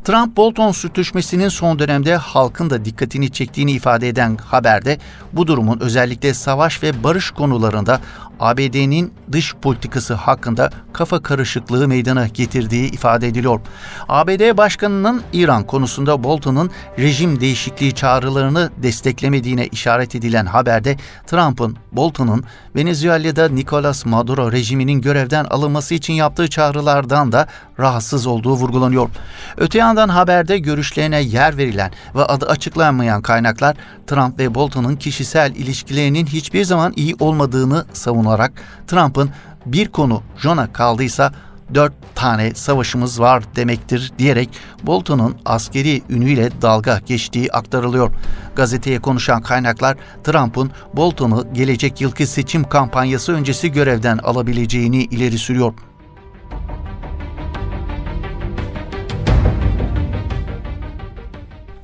Trump-Bolton 0.08 0.72
sürtüşmesinin 0.72 1.48
son 1.48 1.78
dönemde 1.78 2.16
halkın 2.16 2.70
da 2.70 2.84
dikkatini 2.84 3.30
çektiğini 3.30 3.72
ifade 3.72 4.08
eden 4.08 4.36
haberde 4.36 4.98
bu 5.32 5.46
durumun 5.46 5.80
özellikle 5.80 6.34
savaş 6.34 6.82
ve 6.82 7.04
barış 7.04 7.30
konularında 7.30 8.00
ABD'nin 8.40 9.12
dış 9.32 9.54
politikası 9.54 10.14
hakkında 10.14 10.70
kafa 10.92 11.22
karışıklığı 11.22 11.88
meydana 11.88 12.26
getirdiği 12.26 12.90
ifade 12.90 13.28
ediliyor. 13.28 13.60
ABD 14.08 14.56
Başkanı'nın 14.56 15.22
İran 15.32 15.64
konusunda 15.64 16.24
Bolton'un 16.24 16.70
rejim 16.98 17.40
değişikliği 17.40 17.94
çağrılarını 17.94 18.70
desteklemediğine 18.76 19.66
işaret 19.66 20.14
edilen 20.14 20.46
haberde 20.46 20.96
Trump'ın 21.26 21.76
Bolton'un 21.92 22.44
Venezuela'da 22.76 23.48
Nicolas 23.48 24.06
Maduro 24.06 24.52
rejiminin 24.52 25.00
görevden 25.00 25.44
alınması 25.44 25.94
için 25.94 26.12
yaptığı 26.12 26.48
çağrılardan 26.48 27.32
da 27.32 27.46
rahatsız 27.78 28.26
olduğu 28.26 28.54
vurgulanıyor. 28.54 29.08
Öte 29.56 29.78
yandan 29.78 29.97
haberde 30.06 30.58
görüşlerine 30.58 31.20
yer 31.20 31.56
verilen 31.56 31.90
ve 32.14 32.22
adı 32.22 32.46
açıklanmayan 32.46 33.22
kaynaklar 33.22 33.76
Trump 34.06 34.38
ve 34.38 34.54
Bolton'un 34.54 34.96
kişisel 34.96 35.54
ilişkilerinin 35.54 36.26
hiçbir 36.26 36.64
zaman 36.64 36.92
iyi 36.96 37.16
olmadığını 37.20 37.84
savunarak 37.92 38.52
Trump'ın 38.86 39.30
bir 39.66 39.88
konu 39.88 40.22
John'a 40.36 40.72
kaldıysa 40.72 41.32
dört 41.74 41.92
tane 42.14 42.54
savaşımız 42.54 43.20
var 43.20 43.42
demektir 43.56 44.12
diyerek 44.18 44.48
Bolton'un 44.82 45.36
askeri 45.44 46.02
ünüyle 46.10 46.50
dalga 46.62 47.00
geçtiği 47.06 47.52
aktarılıyor. 47.52 48.10
Gazeteye 48.56 48.98
konuşan 48.98 49.42
kaynaklar 49.42 49.96
Trump'ın 50.24 50.70
Bolton'u 50.94 51.46
gelecek 51.52 52.00
yılki 52.00 52.26
seçim 52.26 52.64
kampanyası 52.64 53.32
öncesi 53.32 53.72
görevden 53.72 54.18
alabileceğini 54.18 55.04
ileri 55.04 55.38
sürüyor. 55.38 55.87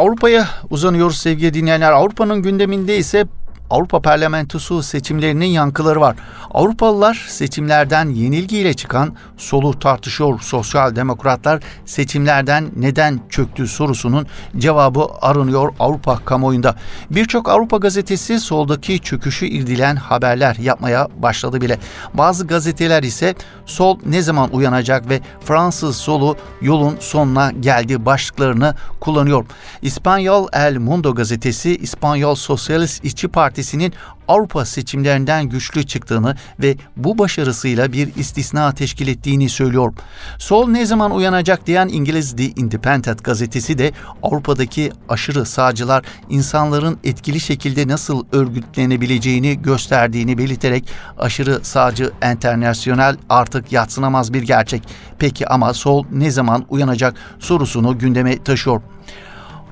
Avrupa'ya 0.04 0.48
uzanıyoruz 0.70 1.16
sevgili 1.16 1.54
dinleyenler. 1.54 1.92
Avrupa'nın 1.92 2.42
gündeminde 2.42 2.96
ise 2.96 3.26
Avrupa 3.70 4.00
Parlamentosu 4.00 4.82
seçimlerinin 4.82 5.46
yankıları 5.46 6.00
var. 6.00 6.16
Avrupalılar 6.54 7.26
seçimlerden 7.28 8.08
yenilgiyle 8.08 8.74
çıkan 8.74 9.16
solu 9.36 9.78
tartışıyor. 9.78 10.40
Sosyal 10.40 10.96
demokratlar 10.96 11.62
seçimlerden 11.84 12.70
neden 12.76 13.20
çöktü 13.28 13.68
sorusunun 13.68 14.26
cevabı 14.56 15.06
aranıyor 15.20 15.74
Avrupa 15.78 16.24
kamuoyunda. 16.24 16.74
Birçok 17.10 17.48
Avrupa 17.48 17.76
gazetesi 17.76 18.40
soldaki 18.40 18.98
çöküşü 18.98 19.46
irdilen 19.46 19.96
haberler 19.96 20.56
yapmaya 20.56 21.08
başladı 21.16 21.60
bile. 21.60 21.78
Bazı 22.14 22.46
gazeteler 22.46 23.02
ise 23.02 23.34
sol 23.66 23.98
ne 24.06 24.22
zaman 24.22 24.54
uyanacak 24.54 25.08
ve 25.08 25.20
Fransız 25.40 25.96
solu 25.96 26.36
yolun 26.62 26.96
sonuna 27.00 27.50
geldi 27.50 28.06
başlıklarını 28.06 28.74
kullanıyor. 29.00 29.46
İspanyol 29.82 30.48
El 30.52 30.76
Mundo 30.76 31.14
gazetesi 31.14 31.76
İspanyol 31.76 32.34
Sosyalist 32.34 33.04
İşçi 33.04 33.28
Partisi'nin 33.28 33.92
Avrupa 34.28 34.64
seçimlerinden 34.64 35.48
güçlü 35.48 35.86
çıktığını 35.86 36.36
ve 36.62 36.76
bu 36.96 37.18
başarısıyla 37.18 37.92
bir 37.92 38.14
istisna 38.16 38.72
teşkil 38.72 39.08
ettiğini 39.08 39.48
söylüyor. 39.48 39.92
Sol 40.38 40.68
ne 40.68 40.86
zaman 40.86 41.14
uyanacak 41.14 41.66
diyen 41.66 41.88
İngiliz 41.88 42.36
The 42.36 42.44
Independent 42.44 43.24
gazetesi 43.24 43.78
de 43.78 43.92
Avrupa'daki 44.22 44.92
aşırı 45.08 45.46
sağcılar 45.46 46.04
insanların 46.28 46.98
etkili 47.04 47.40
şekilde 47.40 47.88
nasıl 47.88 48.24
örgütlenebileceğini 48.32 49.62
gösterdiğini 49.62 50.38
belirterek 50.38 50.88
aşırı 51.18 51.64
sağcı 51.64 52.12
enternasyonel 52.22 53.16
artık 53.28 53.72
yatsınamaz 53.72 54.32
bir 54.32 54.42
gerçek. 54.42 54.82
Peki 55.18 55.48
ama 55.48 55.74
sol 55.74 56.04
ne 56.12 56.30
zaman 56.30 56.64
uyanacak 56.68 57.14
sorusunu 57.38 57.98
gündeme 57.98 58.44
taşıyor. 58.44 58.82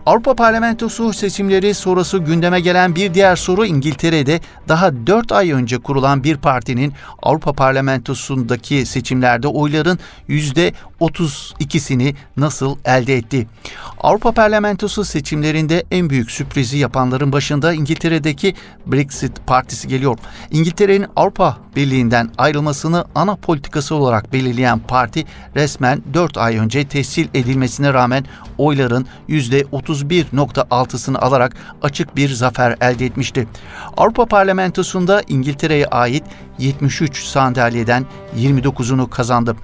Avrupa 0.07 0.35
Parlamentosu 0.35 1.13
seçimleri 1.13 1.75
sonrası 1.75 2.19
gündeme 2.19 2.61
gelen 2.61 2.95
bir 2.95 3.15
diğer 3.15 3.37
soru 3.37 3.67
İngiltere'de 3.67 4.41
daha 4.69 5.07
4 5.07 5.33
ay 5.33 5.53
önce 5.53 5.79
kurulan 5.79 6.25
bir 6.25 6.37
partinin 6.37 6.93
Avrupa 7.23 7.53
Parlamentosu'ndaki 7.53 8.87
seçimlerde 8.87 9.49
oyların 9.49 9.99
%32'sini 11.11 12.15
nasıl 12.37 12.77
elde 12.85 13.17
etti? 13.17 13.47
Avrupa 13.99 14.33
Parlamentosu 14.33 15.05
seçimlerinde 15.05 15.85
en 15.91 16.11
büyük 16.11 16.31
sürprizi 16.31 16.79
yapanların 16.79 17.33
başında 17.33 17.73
İngiltere'deki 17.73 18.55
Brexit 18.87 19.47
Partisi 19.47 19.89
geliyor. 19.89 20.19
İngiltere'nin 20.51 21.07
Avrupa 21.17 21.59
Birliği'nden 21.77 22.31
ayrılmasını 22.39 23.05
ana 23.15 23.37
politikası 23.37 23.95
olarak 23.95 24.33
belirleyen 24.33 24.79
parti 24.79 25.25
resmen 25.57 26.03
4 26.15 26.39
ay 26.39 26.57
önce 26.57 26.89
tescil 26.89 27.29
edilmesine 27.35 27.95
rağmen 27.95 28.25
oyların 28.59 29.07
%31.6'sını 29.29 31.19
alarak 31.19 31.57
açık 31.83 32.17
bir 32.17 32.29
zafer 32.29 32.77
elde 32.81 33.07
etmişti. 33.07 33.49
Avrupa 33.97 34.27
Parlamentosu'nda 34.27 35.23
İngiltere'ye 35.29 35.87
ait 35.87 36.25
73 36.59 37.25
sandalyeden 37.25 38.07
29'unu 38.39 39.11
kazandı. 39.11 39.57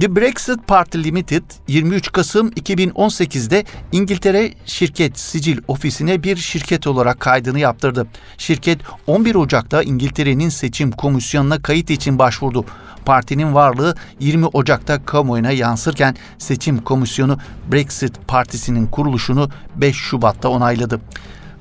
The 0.00 0.16
Brexit 0.16 0.66
Party 0.66 0.98
Limited 0.98 1.42
23 1.68 2.12
Kasım 2.12 2.48
2018'de 2.48 3.64
İngiltere 3.92 4.52
Şirket 4.66 5.18
Sicil 5.18 5.58
Ofisi'ne 5.68 6.22
bir 6.22 6.36
şirket 6.36 6.86
olarak 6.86 7.20
kaydını 7.20 7.58
yaptırdı. 7.58 8.06
Şirket 8.38 8.78
11 9.06 9.34
Ocak'ta 9.34 9.82
İngiltere'nin 9.82 10.48
seçim 10.48 10.90
komisyonuna 10.90 11.62
kayıt 11.62 11.90
için 11.90 12.18
başvurdu. 12.18 12.64
Partinin 13.04 13.54
varlığı 13.54 13.94
20 14.20 14.46
Ocak'ta 14.46 15.04
kamuoyuna 15.04 15.50
yansırken 15.50 16.16
seçim 16.38 16.78
komisyonu 16.78 17.38
Brexit 17.72 18.28
Partisi'nin 18.28 18.86
kuruluşunu 18.86 19.50
5 19.76 19.96
Şubat'ta 19.96 20.48
onayladı. 20.48 21.00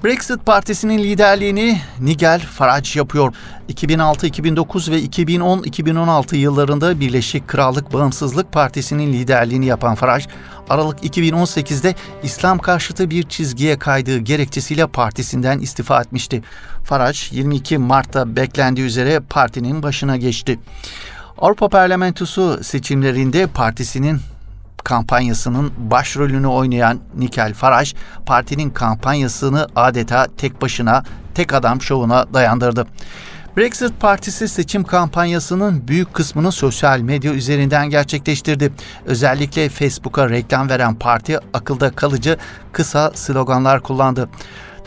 Brexit 0.04 0.46
Partisi'nin 0.46 0.98
liderliğini 0.98 1.82
Nigel 2.00 2.40
Farage 2.40 2.90
yapıyor. 2.96 3.34
2006, 3.68 4.28
2009 4.28 4.92
ve 4.92 5.00
2010-2016 5.00 6.36
yıllarında 6.36 7.00
Birleşik 7.00 7.48
Krallık 7.48 7.94
Bağımsızlık 7.94 8.52
Partisi'nin 8.52 9.14
liderliğini 9.14 9.66
yapan 9.66 9.96
Farage, 9.96 10.26
Aralık 10.70 11.04
2018'de 11.04 11.96
İslam 12.24 12.60
karşıtı 12.60 13.10
bir 13.10 13.24
çizgiye 13.24 13.80
kaydığı 13.80 14.18
gerekçesiyle 14.18 14.88
partisinden 14.88 15.60
istifa 15.60 16.02
etmişti. 16.02 16.44
Farage 16.84 17.20
22 17.32 17.78
Mart'ta 17.78 18.36
beklendiği 18.36 18.88
üzere 18.88 19.20
partinin 19.20 19.84
başına 19.84 20.18
geçti. 20.18 20.60
Avrupa 21.38 21.70
Parlamentosu 21.70 22.64
seçimlerinde 22.64 23.48
partisinin 23.48 24.20
kampanyasının 24.84 25.72
başrolünü 25.78 26.48
oynayan 26.48 27.00
Nikel 27.18 27.54
Farage, 27.54 27.90
partinin 28.26 28.70
kampanyasını 28.70 29.68
adeta 29.76 30.28
tek 30.38 30.62
başına, 30.62 31.04
tek 31.36 31.54
adam 31.54 31.82
şovuna 31.82 32.34
dayandırdı. 32.34 32.88
Brexit 33.58 34.00
Partisi 34.00 34.48
seçim 34.48 34.84
kampanyasının 34.84 35.88
büyük 35.88 36.14
kısmını 36.14 36.52
sosyal 36.52 37.00
medya 37.00 37.34
üzerinden 37.34 37.90
gerçekleştirdi. 37.90 38.74
Özellikle 39.06 39.70
Facebook'a 39.70 40.30
reklam 40.30 40.70
veren 40.70 40.96
parti 40.96 41.40
akılda 41.54 41.92
kalıcı 41.92 42.38
kısa 42.72 43.12
sloganlar 43.16 43.82
kullandı. 43.82 44.30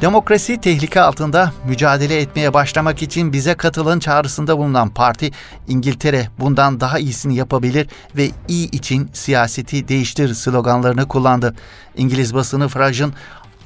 Demokrasi 0.00 0.60
tehlike 0.60 1.00
altında 1.00 1.52
mücadele 1.66 2.20
etmeye 2.20 2.54
başlamak 2.54 3.02
için 3.02 3.32
bize 3.32 3.54
katılın 3.54 4.00
çağrısında 4.00 4.58
bulunan 4.58 4.88
parti 4.88 5.30
İngiltere 5.68 6.28
bundan 6.38 6.80
daha 6.80 6.98
iyisini 6.98 7.36
yapabilir 7.36 7.88
ve 8.16 8.30
iyi 8.48 8.70
için 8.70 9.10
siyaseti 9.12 9.88
değiştir 9.88 10.34
sloganlarını 10.34 11.08
kullandı. 11.08 11.54
İngiliz 11.96 12.34
basını 12.34 12.68
Frage'ın 12.68 13.12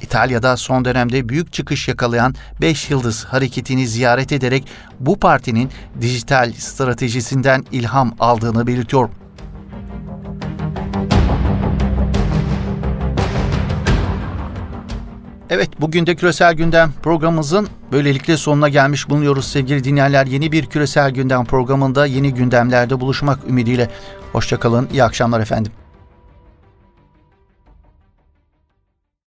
İtalya'da 0.02 0.56
son 0.56 0.84
dönemde 0.84 1.28
büyük 1.28 1.52
çıkış 1.52 1.88
yakalayan 1.88 2.34
5 2.60 2.90
Yıldız 2.90 3.24
hareketini 3.24 3.86
ziyaret 3.86 4.32
ederek 4.32 4.66
bu 5.00 5.18
partinin 5.18 5.70
dijital 6.00 6.52
stratejisinden 6.52 7.64
ilham 7.72 8.14
aldığını 8.20 8.66
belirtiyor. 8.66 9.08
Evet 15.50 15.80
bugün 15.80 16.07
de 16.07 16.14
Küresel 16.14 16.54
Gündem 16.54 16.92
programımızın 17.02 17.68
böylelikle 17.92 18.37
sonuna 18.37 18.68
gelmiş 18.68 19.09
bulunuyoruz 19.11 19.44
sevgili 19.48 19.85
dinleyenler. 19.85 20.26
Yeni 20.26 20.52
bir 20.52 20.66
Küresel 20.66 21.11
Gündem 21.11 21.44
programında 21.44 22.07
yeni 22.07 22.35
gündemlerde 22.35 23.00
buluşmak 23.00 23.38
ümidiyle. 23.48 23.90
Hoşçakalın, 24.33 24.88
iyi 24.92 25.04
akşamlar 25.04 25.40
efendim. 25.40 25.72